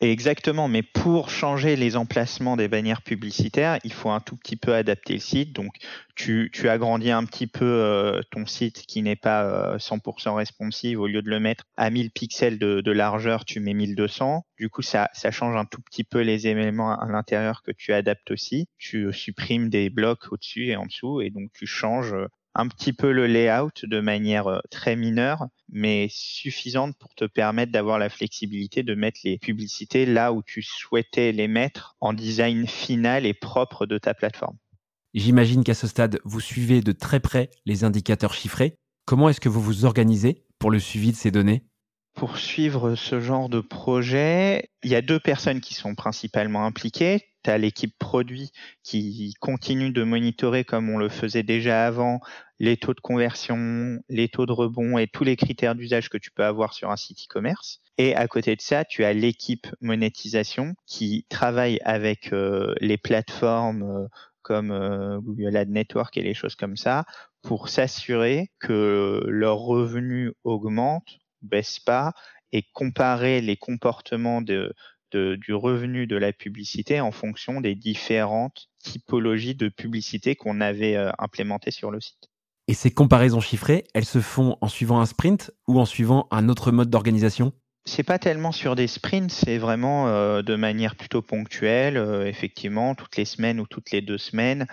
Exactement, 0.00 0.68
mais 0.68 0.84
pour 0.84 1.28
changer 1.28 1.74
les 1.74 1.96
emplacements 1.96 2.56
des 2.56 2.68
bannières 2.68 3.02
publicitaires, 3.02 3.80
il 3.82 3.92
faut 3.92 4.10
un 4.10 4.20
tout 4.20 4.36
petit 4.36 4.54
peu 4.54 4.72
adapter 4.72 5.14
le 5.14 5.18
site. 5.18 5.52
Donc, 5.52 5.74
tu, 6.14 6.50
tu 6.52 6.68
agrandis 6.68 7.10
un 7.10 7.24
petit 7.24 7.48
peu 7.48 7.64
euh, 7.64 8.22
ton 8.30 8.46
site 8.46 8.82
qui 8.86 9.02
n'est 9.02 9.16
pas 9.16 9.76
100% 9.78 10.28
euh, 10.28 10.32
responsive. 10.34 11.00
Au 11.00 11.08
lieu 11.08 11.20
de 11.20 11.28
le 11.28 11.40
mettre 11.40 11.64
à 11.76 11.90
1000 11.90 12.12
pixels 12.12 12.60
de, 12.60 12.80
de, 12.80 12.92
largeur, 12.92 13.44
tu 13.44 13.58
mets 13.58 13.74
1200. 13.74 14.46
Du 14.56 14.70
coup, 14.70 14.82
ça, 14.82 15.10
ça 15.14 15.32
change 15.32 15.56
un 15.56 15.64
tout 15.64 15.82
petit 15.82 16.04
peu 16.04 16.20
les 16.20 16.46
éléments 16.46 16.96
à 16.96 17.10
l'intérieur 17.10 17.64
que 17.64 17.72
tu 17.72 17.92
adaptes 17.92 18.30
aussi. 18.30 18.68
Tu 18.78 19.12
supprimes 19.12 19.68
des 19.68 19.90
blocs 19.90 20.30
au-dessus 20.30 20.68
et 20.68 20.76
en 20.76 20.86
dessous, 20.86 21.22
et 21.22 21.30
donc 21.30 21.50
tu 21.52 21.66
changes 21.66 22.14
un 22.58 22.66
petit 22.66 22.92
peu 22.92 23.12
le 23.12 23.26
layout 23.26 23.70
de 23.84 24.00
manière 24.00 24.48
euh, 24.48 24.58
très 24.68 24.96
mineure, 24.96 25.46
mais 25.68 26.08
suffisante 26.10 26.96
pour 26.98 27.14
te 27.14 27.24
permettre 27.24 27.70
d'avoir 27.70 28.00
la 28.00 28.08
flexibilité 28.08 28.82
de 28.82 28.96
mettre 28.96 29.20
les 29.22 29.38
publicités 29.38 30.04
là 30.04 30.32
où 30.32 30.42
tu 30.42 30.60
souhaitais 30.60 31.30
les 31.30 31.46
mettre 31.46 31.94
en 32.00 32.12
design 32.12 32.66
final 32.66 33.26
et 33.26 33.32
propre 33.32 33.86
de 33.86 33.96
ta 33.96 34.12
plateforme. 34.12 34.56
J'imagine 35.14 35.62
qu'à 35.62 35.74
ce 35.74 35.86
stade, 35.86 36.18
vous 36.24 36.40
suivez 36.40 36.80
de 36.80 36.90
très 36.90 37.20
près 37.20 37.48
les 37.64 37.84
indicateurs 37.84 38.34
chiffrés. 38.34 38.74
Comment 39.06 39.28
est-ce 39.28 39.40
que 39.40 39.48
vous 39.48 39.62
vous 39.62 39.84
organisez 39.84 40.44
pour 40.58 40.72
le 40.72 40.80
suivi 40.80 41.12
de 41.12 41.16
ces 41.16 41.30
données? 41.30 41.64
Pour 42.14 42.38
suivre 42.38 42.96
ce 42.96 43.20
genre 43.20 43.48
de 43.48 43.60
projet, 43.60 44.70
il 44.82 44.90
y 44.90 44.96
a 44.96 45.02
deux 45.02 45.20
personnes 45.20 45.60
qui 45.60 45.74
sont 45.74 45.94
principalement 45.94 46.66
impliquées. 46.66 47.22
Tu 47.44 47.50
as 47.50 47.58
l'équipe 47.58 47.96
produit 47.96 48.50
qui 48.82 49.34
continue 49.38 49.92
de 49.92 50.02
monitorer 50.02 50.64
comme 50.64 50.90
on 50.90 50.98
le 50.98 51.08
faisait 51.08 51.44
déjà 51.44 51.86
avant 51.86 52.20
les 52.60 52.76
taux 52.76 52.94
de 52.94 53.00
conversion, 53.00 54.00
les 54.08 54.28
taux 54.28 54.46
de 54.46 54.52
rebond 54.52 54.98
et 54.98 55.06
tous 55.06 55.24
les 55.24 55.36
critères 55.36 55.74
d'usage 55.74 56.08
que 56.08 56.18
tu 56.18 56.30
peux 56.30 56.44
avoir 56.44 56.74
sur 56.74 56.90
un 56.90 56.96
site 56.96 57.24
e-commerce. 57.24 57.80
Et 57.98 58.14
à 58.14 58.26
côté 58.26 58.56
de 58.56 58.60
ça, 58.60 58.84
tu 58.84 59.04
as 59.04 59.12
l'équipe 59.12 59.68
monétisation 59.80 60.74
qui 60.86 61.24
travaille 61.28 61.78
avec 61.84 62.32
euh, 62.32 62.74
les 62.80 62.98
plateformes 62.98 63.82
euh, 63.82 64.08
comme 64.42 64.72
euh, 64.72 65.20
Google 65.20 65.56
Ad 65.56 65.68
Network 65.68 66.16
et 66.16 66.22
les 66.22 66.34
choses 66.34 66.56
comme 66.56 66.76
ça 66.76 67.04
pour 67.42 67.68
s'assurer 67.68 68.50
que 68.58 69.22
leurs 69.28 69.58
revenus 69.58 70.32
augmentent 70.42 71.18
baisse 71.42 71.78
pas 71.78 72.12
et 72.50 72.64
comparer 72.72 73.40
les 73.40 73.56
comportements 73.56 74.42
de, 74.42 74.74
du 75.12 75.54
revenu 75.54 76.08
de 76.08 76.16
la 76.16 76.32
publicité 76.32 77.00
en 77.00 77.12
fonction 77.12 77.60
des 77.60 77.76
différentes 77.76 78.68
typologies 78.80 79.54
de 79.54 79.68
publicité 79.68 80.34
qu'on 80.34 80.60
avait 80.60 80.96
implémentées 81.18 81.70
sur 81.70 81.90
le 81.92 82.00
site. 82.00 82.28
Et 82.70 82.74
ces 82.74 82.90
comparaisons 82.90 83.40
chiffrées, 83.40 83.84
elles 83.94 84.04
se 84.04 84.20
font 84.20 84.58
en 84.60 84.68
suivant 84.68 85.00
un 85.00 85.06
sprint 85.06 85.50
ou 85.66 85.80
en 85.80 85.86
suivant 85.86 86.28
un 86.30 86.50
autre 86.50 86.70
mode 86.70 86.90
d'organisation? 86.90 87.52
C'est 87.86 88.02
pas 88.02 88.18
tellement 88.18 88.52
sur 88.52 88.76
des 88.76 88.86
sprints, 88.86 89.30
c'est 89.30 89.56
vraiment 89.56 90.08
euh, 90.08 90.42
de 90.42 90.54
manière 90.54 90.94
plutôt 90.94 91.22
ponctuelle, 91.22 91.96
euh, 91.96 92.26
effectivement, 92.26 92.94
toutes 92.94 93.16
les 93.16 93.24
semaines 93.24 93.58
ou 93.58 93.66
toutes 93.66 93.90
les 93.90 94.02
deux 94.02 94.18
semaines, 94.18 94.66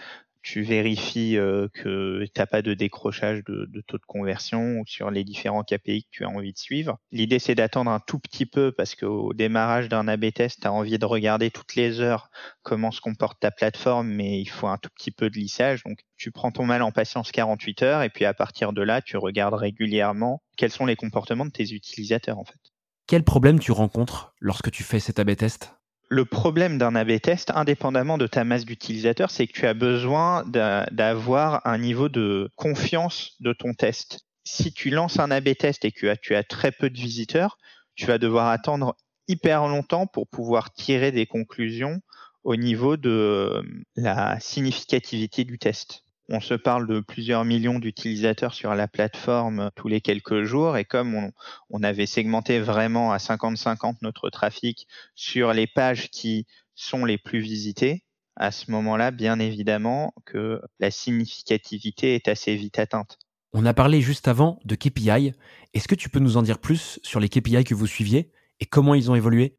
tu 0.46 0.62
vérifies 0.62 1.38
euh, 1.38 1.68
que 1.74 2.24
tu 2.24 2.32
n'as 2.40 2.46
pas 2.46 2.62
de 2.62 2.76
décrochage 2.76 3.44
de, 3.46 3.82
taux 3.88 3.98
de 3.98 4.06
conversion 4.06 4.84
sur 4.86 5.10
les 5.10 5.24
différents 5.24 5.64
KPI 5.64 6.04
que 6.04 6.10
tu 6.12 6.24
as 6.24 6.30
envie 6.30 6.54
de 6.54 6.58
suivre. 6.60 7.00
L'idée, 7.12 7.40
c'est 7.40 7.56
d'attendre 7.56 7.90
un 7.90 8.00
tout 8.00 8.20
petit 8.20 8.46
peu 8.46 8.72
parce 8.72 8.94
qu'au 8.94 9.34
démarrage 9.34 9.90
d'un 9.90 10.08
A-B 10.08 10.32
test, 10.32 10.62
tu 10.62 10.68
as 10.68 10.72
envie 10.72 11.00
de 11.00 11.06
regarder 11.06 11.50
toutes 11.50 11.74
les 11.74 12.00
heures 12.00 12.30
comment 12.62 12.92
se 12.92 13.02
comporte 13.02 13.40
ta 13.40 13.50
plateforme, 13.50 14.08
mais 14.08 14.40
il 14.40 14.46
faut 14.46 14.68
un 14.68 14.78
tout 14.78 14.92
petit 14.96 15.10
peu 15.10 15.32
de 15.32 15.36
lissage. 15.36 15.82
Donc, 15.84 15.98
tu 16.16 16.32
prends 16.32 16.52
ton 16.52 16.66
mal 16.66 16.84
en 16.84 16.92
patience 16.92 17.32
48 17.32 17.82
heures 17.82 18.04
et 18.04 18.12
puis 18.12 18.26
à 18.26 18.36
partir 18.36 18.72
de 18.72 18.84
là, 18.84 19.02
tu 19.02 19.18
regardes 19.18 19.56
régulièrement 19.56 20.44
quels 20.58 20.72
sont 20.72 20.86
les 20.86 20.96
comportements 20.96 21.46
de 21.46 21.52
tes 21.52 21.74
utilisateurs 21.74 22.38
en 22.38 22.46
fait. 22.46 22.60
Quel 23.08 23.24
problème 23.24 23.60
tu 23.60 23.72
rencontres 23.72 24.36
lorsque 24.40 24.70
tu 24.70 24.84
fais 24.84 25.00
cet 25.00 25.18
A-B 25.18 25.36
test? 25.36 25.75
Le 26.10 26.26
problème 26.26 26.78
d'un 26.78 26.96
A-B 26.96 27.20
test, 27.20 27.52
indépendamment 27.56 28.18
de 28.18 28.28
ta 28.28 28.44
masse 28.44 28.66
d'utilisateurs, 28.66 29.32
c'est 29.32 29.48
que 29.48 29.54
tu 29.54 29.66
as 29.66 29.74
besoin 29.74 30.44
d'avoir 30.46 31.66
un 31.66 31.78
niveau 31.78 32.10
de 32.10 32.50
confiance 32.56 33.36
de 33.40 33.54
ton 33.54 33.74
test. 33.74 34.26
Si 34.44 34.72
tu 34.72 34.90
lances 34.90 35.20
un 35.20 35.32
A-B 35.32 35.56
test 35.58 35.86
et 35.86 35.92
que 35.92 36.16
tu 36.22 36.36
as 36.36 36.44
très 36.44 36.72
peu 36.72 36.90
de 36.90 36.98
visiteurs, 36.98 37.58
tu 37.96 38.06
vas 38.06 38.18
devoir 38.18 38.50
attendre 38.50 38.96
hyper 39.28 39.68
longtemps 39.68 40.06
pour 40.06 40.28
pouvoir 40.28 40.72
tirer 40.74 41.12
des 41.12 41.26
conclusions 41.26 42.02
au 42.44 42.56
niveau 42.56 42.96
de 42.96 43.64
la 43.96 44.40
significativité 44.40 45.44
du 45.46 45.58
test 45.58 46.05
on 46.30 46.40
se 46.40 46.54
parle 46.54 46.88
de 46.88 47.00
plusieurs 47.00 47.46
millions 47.46 47.80
d'utilisateurs 47.80 48.54
sur 48.54 48.74
la 48.74 48.88
plateforme 48.88 49.70
tous 49.76 49.88
les 49.88 50.02
quelques 50.02 50.44
jours 50.44 50.78
et 50.78 50.86
comme 50.86 51.32
on, 51.70 51.84
avait 51.84 52.06
segmenté 52.06 52.60
vraiment 52.60 53.12
à 53.12 53.18
50-50 53.18 53.98
notre 54.02 54.30
trafic 54.30 54.88
sur 55.14 55.54
les 55.54 55.68
pages 55.68 56.10
qui 56.10 56.48
sont 56.74 57.06
les 57.06 57.18
plus 57.18 57.40
visitées, 57.40 58.04
à 58.36 58.52
ce 58.52 58.70
moment-là, 58.72 59.12
bien 59.12 59.40
évidemment 59.40 60.14
que 60.26 60.62
la 60.80 60.92
significativité 60.92 62.16
est 62.16 62.28
assez 62.28 62.56
vite 62.56 62.80
atteinte. 62.80 63.18
On 63.54 63.66
a 63.66 63.74
parlé 63.74 64.02
juste 64.02 64.28
avant 64.28 64.60
de 64.66 64.76
KPI. 64.76 65.34
Est-ce 65.74 65.88
que 65.88 65.96
tu 65.96 66.10
peux 66.10 66.20
nous 66.20 66.36
en 66.38 66.42
dire 66.42 66.60
plus 66.60 67.00
sur 67.04 67.20
les 67.20 67.30
KPI 67.30 67.64
que 67.64 67.74
vous 67.74 67.88
suiviez 67.88 68.32
et 68.60 68.66
comment 68.66 68.96
ils 68.96 69.10
ont 69.10 69.16
évolué? 69.16 69.58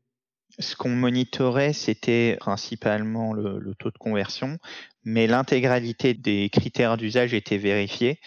Ce 0.58 0.74
qu'on 0.74 0.90
monitorait, 0.90 1.72
c'était 1.72 2.36
principalement 2.40 3.32
le, 3.32 3.74
taux 3.78 3.90
de 3.90 3.98
conversion, 3.98 4.58
mais 5.06 5.28
l'intégralité 5.28 6.14
des 6.14 6.50
critères 6.50 6.96
d'usage 6.96 7.32
était 7.32 7.58
vérifiée. 7.58 8.18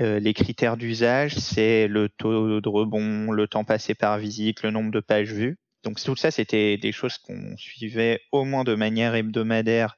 Euh, 0.00 0.18
les 0.18 0.34
critères 0.34 0.76
d'usage, 0.76 1.36
c'est 1.36 1.86
le 1.86 2.08
taux 2.08 2.60
de 2.60 2.68
rebond, 2.68 3.30
le 3.30 3.46
temps 3.46 3.64
passé 3.64 3.94
par 3.94 4.18
visite, 4.18 4.62
le 4.64 4.72
nombre 4.72 4.90
de 4.90 5.00
pages 5.00 5.32
vues. 5.32 5.56
Donc 5.84 6.02
tout 6.02 6.16
ça, 6.16 6.32
c'était 6.32 6.78
des 6.78 6.90
choses 6.90 7.16
qu'on 7.18 7.56
suivait 7.56 8.20
au 8.32 8.44
moins 8.44 8.64
de 8.64 8.74
manière 8.74 9.14
hebdomadaire. 9.14 9.96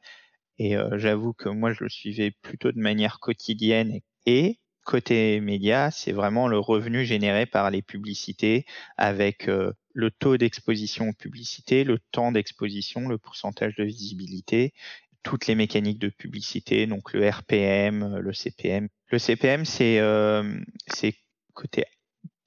Et 0.59 0.77
euh, 0.77 0.99
j'avoue 0.99 1.33
que 1.33 1.49
moi, 1.49 1.73
je 1.73 1.83
le 1.85 1.89
suivais 1.89 2.33
plutôt 2.43 2.73
de 2.73 2.79
manière 2.79 3.21
quotidienne. 3.21 4.01
Et 4.27 4.59
côté 4.85 5.41
média, 5.41 5.91
c'est 5.91 6.13
vraiment 6.13 6.47
le 6.47 6.59
revenu 6.59 7.07
généré 7.07 7.47
par 7.47 7.71
les 7.71 7.83
publicités 7.83 8.67
avec 8.99 9.49
euh, 9.49 9.73
le 9.95 10.11
taux 10.11 10.37
d'exposition 10.37 11.09
aux 11.09 11.13
publicités, 11.15 11.85
le 11.85 11.99
temps 12.13 12.33
d'exposition, 12.33 13.09
le 13.09 13.19
pourcentage 13.19 13.77
de 13.77 13.85
visibilité, 13.85 14.75
toutes 15.23 15.47
les 15.47 15.55
mécaniques 15.55 15.99
de 15.99 16.09
publicité, 16.09 16.87
donc 16.87 17.13
le 17.13 17.29
RPM, 17.29 18.19
le 18.19 18.33
CPM. 18.33 18.89
Le 19.11 19.19
CPM, 19.19 19.65
c'est 19.65 19.99
euh, 19.99 20.61
côté 21.55 21.85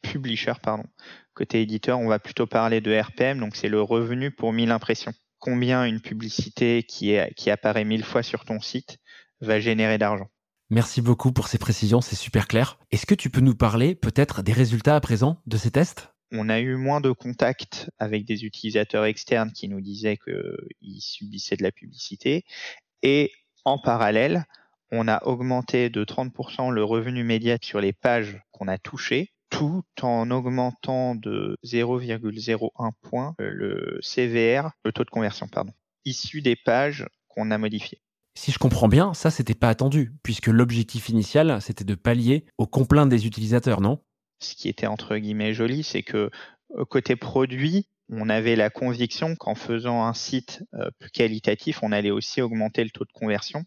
publisher, 0.02 0.54
pardon. 0.62 0.86
Côté 1.34 1.62
éditeur, 1.62 2.00
on 2.00 2.08
va 2.08 2.20
plutôt 2.20 2.48
parler 2.48 2.82
de 2.82 2.98
RPM, 2.98 3.40
donc 3.40 3.56
c'est 3.56 3.70
le 3.70 3.82
revenu 3.82 4.32
pour 4.32 4.54
1000 4.54 4.72
impressions. 4.72 5.14
Combien 5.40 5.86
une 5.86 6.02
publicité 6.02 6.84
qui, 6.84 7.12
est, 7.12 7.34
qui 7.36 7.50
apparaît 7.50 7.86
1000 7.86 8.04
fois 8.04 8.24
sur 8.24 8.46
ton 8.46 8.60
site 8.60 8.98
va 9.40 9.60
générer 9.60 9.98
d'argent? 9.98 10.28
Merci 10.70 11.02
beaucoup 11.02 11.32
pour 11.32 11.48
ces 11.48 11.58
précisions, 11.58 12.00
c'est 12.00 12.16
super 12.16 12.48
clair. 12.48 12.80
Est-ce 12.92 13.06
que 13.06 13.16
tu 13.16 13.30
peux 13.30 13.42
nous 13.42 13.56
parler 13.56 13.96
peut-être 13.96 14.42
des 14.42 14.54
résultats 14.54 14.96
à 14.96 15.02
présent 15.02 15.42
de 15.46 15.58
ces 15.58 15.72
tests? 15.72 16.14
On 16.32 16.50
a 16.50 16.60
eu 16.60 16.76
moins 16.76 17.02
de 17.02 17.12
contacts 17.12 17.90
avec 18.00 18.26
des 18.26 18.46
utilisateurs 18.46 19.06
externes 19.06 19.52
qui 19.52 19.68
nous 19.68 19.82
disaient 19.82 20.18
qu'ils 20.18 21.02
subissaient 21.02 21.58
de 21.58 21.64
la 21.64 21.72
publicité. 21.72 22.46
Et 23.04 23.32
en 23.66 23.78
parallèle, 23.78 24.46
on 24.92 25.08
a 25.08 25.24
augmenté 25.26 25.90
de 25.90 26.04
30% 26.04 26.72
le 26.72 26.84
revenu 26.84 27.24
média 27.24 27.58
sur 27.62 27.82
les 27.82 27.94
pages 27.94 28.42
qu'on 28.52 28.68
a 28.68 28.78
touchées, 28.78 29.34
tout 29.50 29.84
en 30.02 30.32
augmentant 30.32 31.16
de 31.16 31.58
0,01 31.66 32.92
point 33.02 33.36
le 33.38 34.00
CVR, 34.02 34.72
le 34.84 34.92
taux 34.92 35.04
de 35.04 35.10
conversion, 35.10 35.48
pardon, 35.48 35.74
issu 36.06 36.42
des 36.42 36.56
pages 36.56 37.08
qu'on 37.28 37.52
a 37.52 37.58
modifiées. 37.58 38.02
Si 38.38 38.52
je 38.52 38.60
comprends 38.60 38.88
bien, 38.88 39.14
ça 39.14 39.30
c'était 39.30 39.54
pas 39.54 39.70
attendu, 39.70 40.14
puisque 40.24 40.48
l'objectif 40.48 41.10
initial 41.10 41.62
c'était 41.62 41.84
de 41.84 41.96
pallier 41.96 42.46
aux 42.58 42.68
complaintes 42.68 43.10
des 43.10 43.28
utilisateurs, 43.28 43.82
non? 43.82 44.02
Ce 44.44 44.56
qui 44.56 44.70
était 44.70 44.88
entre 44.88 45.18
guillemets 45.18 45.54
joli, 45.54 45.84
c'est 45.84 46.04
que 46.04 46.30
euh, 46.78 46.86
côté 46.86 47.16
produit, 47.16 47.88
on 48.10 48.30
avait 48.30 48.56
la 48.56 48.70
conviction 48.70 49.36
qu'en 49.36 49.56
faisant 49.56 50.04
un 50.04 50.14
site 50.14 50.64
euh, 50.74 50.90
plus 51.00 51.12
qualitatif, 51.12 51.82
on 51.82 51.92
allait 51.92 52.12
aussi 52.12 52.42
augmenter 52.42 52.84
le 52.84 52.90
taux 52.90 53.06
de 53.06 53.12
conversion. 53.14 53.64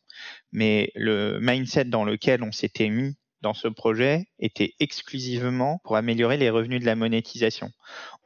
Mais 0.52 0.93
le 0.95 1.38
mindset 1.40 1.87
dans 1.87 2.04
lequel 2.04 2.43
on 2.43 2.52
s'était 2.52 2.90
mis 2.90 3.16
dans 3.40 3.54
ce 3.54 3.69
projet 3.69 4.26
était 4.38 4.75
exclusivement 4.81 5.81
pour 5.85 5.97
améliorer 5.97 6.38
les 6.38 6.50
revenus 6.50 6.81
de 6.81 6.87
la 6.87 6.97
monétisation. 6.97 7.71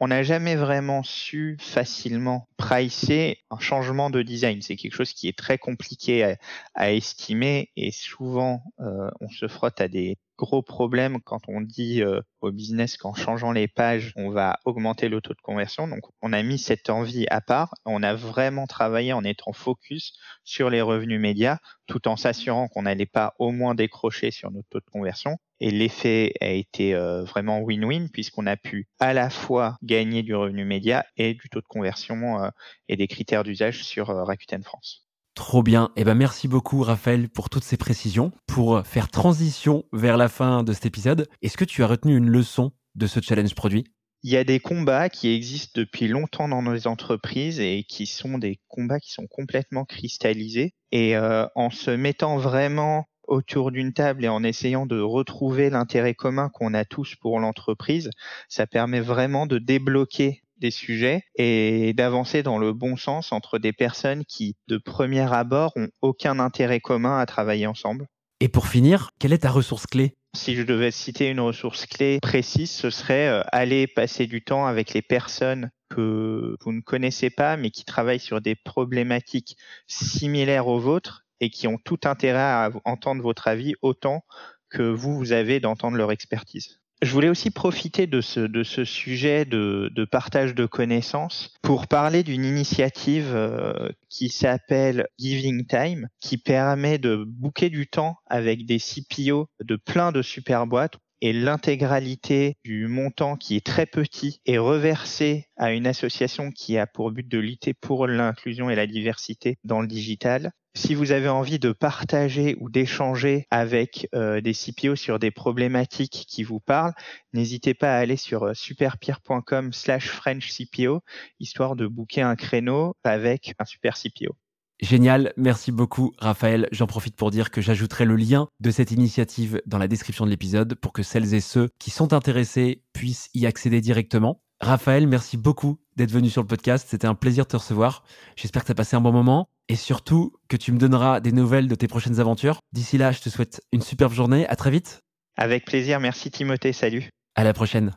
On 0.01 0.09
n'a 0.09 0.23
jamais 0.23 0.57
vraiment 0.57 1.03
su 1.03 1.57
facilement 1.61 2.49
pricer 2.57 3.39
un 3.51 3.59
changement 3.59 4.11
de 4.11 4.23
design. 4.23 4.63
C'est 4.63 4.77
quelque 4.77 4.95
chose 4.95 5.13
qui 5.13 5.29
est 5.29 5.37
très 5.37 5.59
compliqué 5.59 6.37
à, 6.75 6.93
estimer 6.93 7.71
et 7.77 7.91
souvent 7.91 8.63
euh, 8.81 9.11
on 9.21 9.29
se 9.29 9.49
frotte 9.49 9.81
à 9.81 9.89
des 9.89 10.17
gros 10.37 10.63
problèmes 10.63 11.21
quand 11.23 11.41
on 11.49 11.61
dit 11.61 12.03
euh, 12.03 12.21
au 12.41 12.53
business 12.53 12.97
qu'en 12.97 13.13
changeant 13.13 13.51
les 13.51 13.67
pages, 13.67 14.13
on 14.15 14.31
va 14.31 14.59
augmenter 14.65 15.09
le 15.09 15.21
taux 15.21 15.35
de 15.35 15.41
conversion. 15.43 15.89
Donc, 15.89 16.03
on 16.23 16.33
a 16.33 16.43
mis 16.43 16.59
cette 16.59 16.91
envie 16.91 17.27
à 17.31 17.41
part. 17.41 17.75
On 17.85 18.03
a 18.05 18.15
vraiment 18.15 18.67
travaillé 18.67 19.13
en 19.13 19.25
étant 19.25 19.53
focus 19.53 20.13
sur 20.45 20.71
les 20.71 20.81
revenus 20.81 21.21
médias, 21.21 21.59
tout 21.87 22.07
en 22.07 22.17
s'assurant 22.17 22.69
qu'on 22.69 22.83
n'allait 22.83 23.07
pas 23.07 23.35
au 23.39 23.51
moins 23.51 23.75
décrocher 23.75 24.31
sur 24.31 24.51
notre 24.53 24.69
taux 24.69 24.81
de 24.81 24.91
conversion. 24.91 25.39
Et 25.61 25.71
l'effet 25.71 26.33
a 26.41 26.51
été 26.51 26.95
euh, 26.95 27.25
vraiment 27.25 27.61
win-win 27.61 28.09
puisqu'on 28.11 28.47
a 28.47 28.57
pu 28.57 28.89
à 29.01 29.13
la 29.13 29.29
fois 29.29 29.77
gagner 29.83 30.23
du 30.23 30.35
revenu 30.35 30.65
média 30.65 31.05
et 31.17 31.35
du 31.35 31.49
taux 31.49 31.61
de 31.61 31.67
conversion 31.67 32.43
euh, 32.43 32.49
et 32.89 32.97
des 32.97 33.09
critères 33.09 33.43
d'usage 33.43 33.83
sur 33.83 34.11
euh, 34.11 34.23
Rakuten 34.23 34.63
France. 34.63 35.07
Trop 35.35 35.63
bien. 35.63 35.91
Eh 35.97 36.05
ben, 36.05 36.15
merci 36.15 36.49
beaucoup, 36.49 36.83
Raphaël, 36.83 37.29
pour 37.29 37.49
toutes 37.51 37.65
ces 37.65 37.77
précisions. 37.77 38.33
Pour 38.47 38.85
faire 38.87 39.09
transition 39.09 39.85
vers 39.93 40.17
la 40.17 40.29
fin 40.29 40.65
de 40.65 40.73
cet 40.73 40.87
épisode, 40.87 41.29
est-ce 41.43 41.57
que 41.57 41.65
tu 41.65 41.83
as 41.83 41.87
retenu 41.87 42.17
une 42.17 42.29
leçon 42.29 42.73
de 42.97 43.07
ce 43.07 43.21
challenge 43.21 43.55
produit? 43.55 43.85
Il 44.25 44.33
y 44.33 44.37
a 44.37 44.43
des 44.43 44.59
combats 44.59 45.09
qui 45.09 45.29
existent 45.29 45.81
depuis 45.81 46.09
longtemps 46.09 46.49
dans 46.49 46.63
nos 46.63 46.89
entreprises 46.89 47.61
et 47.61 47.85
qui 47.89 48.07
sont 48.07 48.39
des 48.39 48.59
combats 48.67 48.99
qui 48.99 49.13
sont 49.13 49.29
complètement 49.29 49.85
cristallisés. 49.85 50.75
Et 50.91 51.17
en 51.17 51.71
se 51.71 51.93
mettant 51.93 52.39
vraiment 52.39 53.07
autour 53.29 53.71
d'une 53.71 53.93
table 53.93 54.25
et 54.25 54.29
en 54.29 54.43
essayant 54.43 54.87
de 54.87 54.99
retrouver 54.99 55.71
l'intérêt 55.71 56.15
commun 56.15 56.49
qu'on 56.49 56.75
a 56.75 56.85
tous 56.85 57.15
pour 57.15 57.39
l'entreprise, 57.39 58.11
ça 58.49 58.67
permet 58.67 59.01
vraiment 59.01 59.47
de 59.47 59.59
débloquer 59.59 60.43
des 60.59 60.71
sujets 60.73 61.23
et 61.37 61.93
d'avancer 61.93 62.43
dans 62.43 62.59
le 62.59 62.73
bon 62.73 62.97
sens 62.97 63.31
entre 63.31 63.59
des 63.59 63.73
personnes 63.73 64.25
qui, 64.25 64.57
de 64.67 64.77
premier 64.77 65.33
abord, 65.33 65.73
ont 65.77 65.89
aucun 66.03 66.41
intérêt 66.41 66.81
commun 66.81 67.19
à 67.19 67.27
travailler 67.27 67.67
ensemble. 67.67 68.07
Et 68.41 68.49
pour 68.49 68.67
finir, 68.67 69.11
quelle 69.21 69.33
est 69.33 69.39
ta 69.39 69.51
ressource 69.51 69.87
clé? 69.87 70.15
Si 70.35 70.55
je 70.55 70.63
devais 70.63 70.91
citer 70.91 71.29
une 71.31 71.41
ressource 71.41 71.87
clé 71.87 72.19
précise, 72.21 72.71
ce 72.71 72.91
serait 72.91 73.29
euh, 73.29 73.43
aller 73.51 73.87
passer 73.87 74.27
du 74.27 74.43
temps 74.43 74.67
avec 74.67 74.95
les 74.95 75.03
personnes 75.03 75.71
que 75.89 76.57
vous 76.61 76.73
ne 76.73 76.81
connaissez 76.81 77.31
pas, 77.31 77.57
mais 77.57 77.71
qui 77.71 77.85
travaillent 77.85 78.21
sur 78.21 78.41
des 78.41 78.55
problématiques 78.55 79.57
similaires 79.87 80.67
aux 80.67 80.79
vôtres 80.79 81.25
et 81.41 81.51
qui 81.51 81.67
ont 81.69 81.79
tout 81.79 82.01
intérêt 82.05 82.41
à 82.41 82.71
entendre 82.85 83.23
votre 83.23 83.49
avis 83.49 83.75
autant 83.83 84.25
que 84.71 84.83
vous, 84.83 85.17
vous 85.17 85.33
avez 85.33 85.61
d'entendre 85.61 85.97
leur 85.97 86.13
expertise. 86.13 86.81
Je 87.01 87.13
voulais 87.13 87.29
aussi 87.29 87.53
profiter 87.53 88.09
de 88.09 88.21
ce, 88.21 88.85
sujet 88.85 89.45
de, 89.45 90.05
partage 90.11 90.55
de 90.57 90.67
connaissances 90.67 91.55
pour 91.63 91.87
parler 91.87 92.25
d'une 92.25 92.45
initiative 92.45 93.31
euh, 93.33 93.89
qui 94.09 94.29
s'appelle 94.29 95.07
Giving 95.17 95.65
Time, 95.67 96.09
qui 96.19 96.39
permet 96.39 96.99
de 96.99 97.25
booker 97.25 97.71
du 97.71 97.87
temps 97.87 98.17
avec 98.27 98.67
des 98.67 98.79
CPO 98.79 99.49
de 99.63 99.77
plein 99.77 100.11
de 100.11 100.23
super 100.23 100.67
boîtes 100.67 100.99
et 101.21 101.33
l'intégralité 101.33 102.57
du 102.65 102.87
montant 102.87 103.37
qui 103.37 103.57
est 103.57 103.65
très 103.65 103.87
petit 103.87 104.41
est 104.47 104.59
reversé 104.59 105.47
à 105.57 105.73
une 105.73 105.87
association 105.87 106.51
qui 106.51 106.79
a 106.79 106.87
pour 106.87 107.11
but 107.11 107.29
de 107.29 107.39
lutter 107.39 107.75
pour 107.75 108.07
l'inclusion 108.07 108.71
et 108.71 108.75
la 108.75 108.87
diversité 108.87 109.59
dans 109.65 109.81
le 109.81 109.89
digital. 109.89 110.53
Si 110.75 110.95
vous 110.95 111.11
avez 111.11 111.29
envie 111.29 111.59
de 111.59 111.73
partager 111.73 112.57
ou 112.61 112.71
d'échanger 112.71 113.47
avec 113.51 114.09
euh, 114.15 114.41
des 114.41 114.53
CPO 114.53 114.95
sur 114.95 115.19
des 115.19 115.33
problématiques 115.33 116.25
qui 116.29 116.45
vous 116.45 116.61
parlent, 116.61 116.95
n'hésitez 117.33 117.75
pas 117.75 117.97
à 117.97 117.99
aller 117.99 118.17
sur 118.17 118.45
euh, 118.45 118.55
superpeer.com 118.55 119.73
slash 119.73 120.09
French 120.09 120.53
CPO, 120.53 121.01
histoire 121.41 121.75
de 121.75 121.89
booker 121.89 122.23
un 122.23 122.37
créneau 122.37 122.97
avec 123.03 123.55
un 123.59 123.65
super 123.65 123.97
CPO. 123.97 124.37
Génial, 124.81 125.33
merci 125.37 125.73
beaucoup 125.73 126.13
Raphaël. 126.19 126.69
J'en 126.71 126.87
profite 126.87 127.17
pour 127.17 127.31
dire 127.31 127.51
que 127.51 127.61
j'ajouterai 127.61 128.05
le 128.05 128.15
lien 128.15 128.47
de 128.61 128.71
cette 128.71 128.93
initiative 128.93 129.61
dans 129.67 129.79
la 129.79 129.89
description 129.89 130.25
de 130.25 130.31
l'épisode 130.31 130.77
pour 130.77 130.93
que 130.93 131.03
celles 131.03 131.35
et 131.35 131.41
ceux 131.41 131.69
qui 131.81 131.91
sont 131.91 132.13
intéressés 132.13 132.83
puissent 132.93 133.29
y 133.35 133.47
accéder 133.47 133.81
directement. 133.81 134.41
Raphaël, 134.61 135.07
merci 135.07 135.37
beaucoup 135.37 135.79
d'être 135.97 136.11
venu 136.11 136.31
sur 136.31 136.43
le 136.43 136.49
podcast. 136.49 136.87
C'était 136.89 137.07
un 137.07 137.15
plaisir 137.15 137.45
de 137.45 137.49
te 137.49 137.57
recevoir. 137.57 138.05
J'espère 138.37 138.63
que 138.63 138.67
tu 138.67 138.73
as 138.73 138.77
passé 138.77 138.97
un 138.97 139.01
bon 139.01 139.13
moment 139.13 139.49
et 139.69 139.77
surtout 139.77 140.33
que 140.49 140.57
tu 140.57 140.73
me 140.73 140.79
donneras 140.79 141.21
des 141.21 141.33
nouvelles 141.33 141.69
de 141.69 141.75
tes 141.75 141.89
prochaines 141.89 142.21
aventures. 142.21 142.61
D'ici 142.73 142.99
là, 142.99 143.13
je 143.13 143.21
te 143.21 143.29
souhaite 143.29 143.61
une 143.73 143.83
superbe 143.83 144.13
journée. 144.13 144.47
À 144.49 144.57
très 144.57 144.71
vite. 144.71 145.01
Avec 145.37 145.65
plaisir. 145.65 146.01
Merci 146.01 146.31
Timothée. 146.31 146.73
Salut. 146.73 147.09
À 147.37 147.45
la 147.45 147.53
prochaine. 147.53 147.97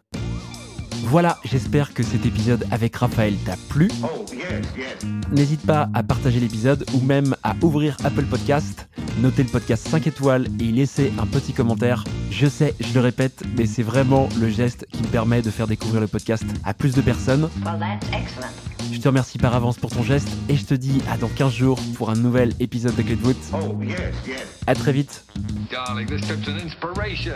Voilà, 1.03 1.37
j'espère 1.43 1.93
que 1.93 2.03
cet 2.03 2.25
épisode 2.25 2.65
avec 2.71 2.95
Raphaël 2.95 3.35
t'a 3.45 3.55
plu. 3.69 3.89
Oh, 4.03 4.25
N'hésite 5.31 5.65
pas 5.65 5.89
à 5.93 6.03
partager 6.03 6.39
l'épisode 6.39 6.85
ou 6.93 6.99
même 6.99 7.35
à 7.43 7.55
ouvrir 7.61 7.97
Apple 8.03 8.25
Podcast, 8.25 8.87
noter 9.21 9.43
le 9.43 9.49
podcast 9.49 9.87
5 9.87 10.07
étoiles 10.07 10.47
et 10.59 10.65
y 10.65 10.71
laisser 10.71 11.11
un 11.19 11.25
petit 11.25 11.53
commentaire. 11.53 12.03
Je 12.29 12.47
sais, 12.47 12.75
je 12.79 12.93
le 12.93 12.99
répète, 12.99 13.43
mais 13.57 13.65
c'est 13.65 13.83
vraiment 13.83 14.27
le 14.39 14.49
geste 14.49 14.85
qui 14.91 15.01
me 15.01 15.07
permet 15.07 15.41
de 15.41 15.49
faire 15.49 15.67
découvrir 15.67 16.01
le 16.01 16.07
podcast 16.07 16.43
à 16.63 16.73
plus 16.73 16.93
de 16.93 17.01
personnes. 17.01 17.49
je 18.91 18.99
te 18.99 19.07
remercie 19.07 19.37
par 19.37 19.55
avance 19.55 19.77
pour 19.77 19.89
ton 19.89 20.03
geste 20.03 20.29
et 20.49 20.55
je 20.55 20.65
te 20.65 20.73
dis 20.73 21.01
à 21.09 21.17
dans 21.17 21.29
15 21.29 21.53
jours 21.53 21.79
pour 21.95 22.09
un 22.09 22.15
nouvel 22.15 22.53
épisode 22.59 22.95
de 22.95 23.01
Clé 23.01 23.17
Oh, 23.53 23.77
À 24.67 24.75
très 24.75 24.91
vite. 24.91 25.23
Darling, 25.71 26.07
this 26.07 26.21
trip's 26.21 26.47
an 26.47 26.57
inspiration. 26.65 27.33